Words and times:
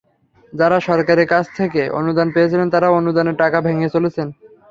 যাঁরা 0.53 0.77
সরকারের 0.79 1.27
কাছ 1.27 1.45
থেকে 1.55 1.81
অনুদান 1.99 2.27
পেয়েছিলেন, 2.31 2.67
তাঁরা 2.69 2.87
অনুদানের 2.91 3.39
টাকা 3.43 3.57
ভেঙে 3.61 3.93
চলছেন। 3.95 4.27